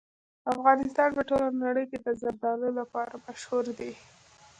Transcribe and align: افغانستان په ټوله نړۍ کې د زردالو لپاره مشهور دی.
افغانستان 0.53 1.09
په 1.17 1.21
ټوله 1.29 1.47
نړۍ 1.65 1.85
کې 1.91 1.97
د 2.01 2.07
زردالو 2.21 2.69
لپاره 2.79 3.13
مشهور 3.25 3.65
دی. 3.79 3.91